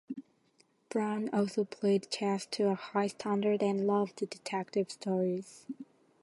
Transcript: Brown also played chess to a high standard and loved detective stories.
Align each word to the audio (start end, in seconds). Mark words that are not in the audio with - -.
Brown 0.89 1.29
also 1.31 1.63
played 1.63 2.09
chess 2.09 2.47
to 2.47 2.69
a 2.69 2.73
high 2.73 3.05
standard 3.05 3.61
and 3.61 3.85
loved 3.85 4.15
detective 4.27 4.89
stories. 4.89 5.67